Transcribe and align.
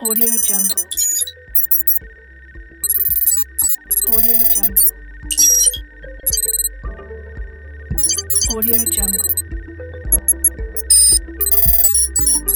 Audio 0.00 0.26
Jungle. 0.26 0.74
Audio 4.08 4.38
Jungle. 4.52 4.90
Audio 8.50 8.76
Jungle. 8.90 9.22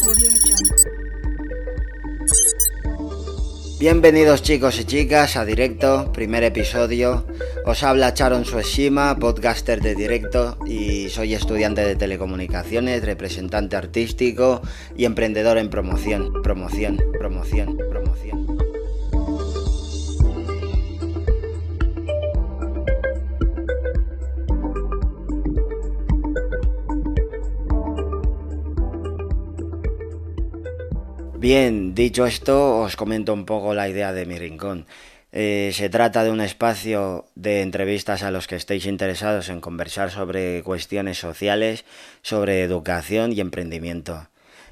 Audio 0.03 0.30
Jungle. 0.43 0.77
Bienvenidos 3.79 4.43
chicos 4.43 4.81
y 4.81 4.85
chicas 4.85 5.37
a 5.37 5.45
Directo, 5.45 6.11
primer 6.13 6.43
episodio. 6.43 7.25
Os 7.69 7.82
habla 7.82 8.14
Charon 8.14 8.46
Sueshima, 8.46 9.19
podcaster 9.19 9.82
de 9.82 9.94
Directo 9.94 10.56
y 10.67 11.10
soy 11.10 11.35
estudiante 11.35 11.85
de 11.85 11.96
telecomunicaciones, 11.96 13.04
representante 13.04 13.76
artístico 13.76 14.62
y 14.96 15.04
emprendedor 15.04 15.58
en 15.58 15.68
promoción, 15.68 16.32
promoción, 16.42 16.98
promoción, 17.18 17.77
promoción. 17.77 18.46
Bien, 31.37 31.95
dicho 31.95 32.24
esto, 32.24 32.78
os 32.80 32.96
comento 32.96 33.34
un 33.34 33.45
poco 33.45 33.74
la 33.74 33.90
idea 33.90 34.14
de 34.14 34.24
mi 34.24 34.38
rincón. 34.38 34.87
Eh, 35.30 35.70
se 35.74 35.91
trata 35.91 36.24
de 36.24 36.30
un 36.30 36.41
espacio 36.41 37.27
de 37.34 37.60
entrevistas 37.60 38.23
a 38.23 38.30
los 38.30 38.46
que 38.46 38.56
estéis 38.56 38.87
interesados 38.87 39.51
en 39.51 39.60
conversar 39.60 40.10
sobre 40.10 40.62
cuestiones 40.62 41.18
sociales, 41.18 41.84
sobre 42.23 42.62
educación 42.62 43.32
y 43.32 43.41
emprendimiento. 43.41 44.28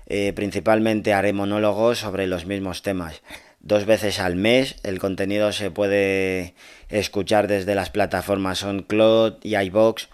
Eh, 0.06 0.32
principalmente 0.34 1.12
haré 1.12 1.32
monólogos 1.32 1.98
sobre 1.98 2.26
los 2.26 2.46
mismos 2.46 2.82
temas. 2.82 3.22
Dos 3.60 3.84
veces 3.84 4.20
al 4.20 4.36
mes 4.36 4.76
el 4.84 4.98
contenido 4.98 5.52
se 5.52 5.70
puede 5.70 6.54
escuchar 6.88 7.48
desde 7.48 7.74
las 7.74 7.90
plataformas 7.90 8.58
SoundCloud 8.58 9.34
y 9.42 9.56
iBox 9.56 10.08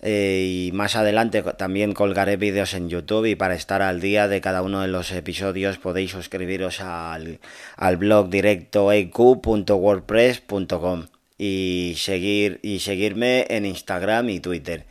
eh, 0.00 0.68
y 0.68 0.72
más 0.72 0.96
adelante 0.96 1.42
también 1.42 1.92
colgaré 1.92 2.36
vídeos 2.36 2.72
en 2.74 2.88
YouTube 2.88 3.26
y 3.26 3.34
para 3.34 3.54
estar 3.54 3.82
al 3.82 4.00
día 4.00 4.28
de 4.28 4.40
cada 4.40 4.62
uno 4.62 4.80
de 4.80 4.88
los 4.88 5.10
episodios 5.10 5.78
podéis 5.78 6.12
suscribiros 6.12 6.80
al, 6.80 7.40
al 7.76 7.96
blog 7.96 8.30
directoeq.wordpress.com 8.30 11.06
y 11.36 11.94
seguir 11.96 12.60
y 12.62 12.78
seguirme 12.80 13.46
en 13.48 13.66
Instagram 13.66 14.30
y 14.30 14.40
Twitter. 14.40 14.86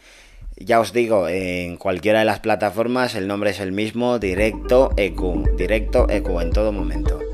Ya 0.60 0.80
os 0.80 0.92
digo, 0.92 1.30
en 1.30 1.78
cualquiera 1.78 2.20
de 2.20 2.26
las 2.26 2.40
plataformas 2.40 3.16
el 3.16 3.28
nombre 3.28 3.52
es 3.52 3.60
el 3.60 3.72
mismo, 3.72 4.18
Directo 4.18 4.92
EQ, 4.98 5.56
Directo 5.56 6.10
EQ 6.10 6.42
en 6.42 6.52
todo 6.52 6.72
momento. 6.72 7.27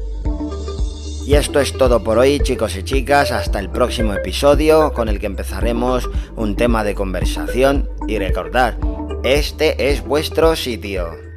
Y 1.26 1.36
esto 1.36 1.62
es 1.62 1.72
todo 1.78 2.04
por 2.04 2.18
hoy 2.18 2.40
chicos 2.42 2.76
y 2.76 2.84
chicas, 2.84 3.32
hasta 3.32 3.60
el 3.60 3.70
próximo 3.70 4.14
episodio 4.14 4.92
con 4.94 5.08
el 5.08 5.20
que 5.20 5.26
empezaremos 5.26 6.10
un 6.36 6.56
tema 6.58 6.84
de 6.84 6.96
conversación 6.96 7.90
y 8.08 8.20
recordad, 8.20 8.78
este 9.24 9.90
es 9.90 10.04
vuestro 10.04 10.56
sitio. 10.58 11.33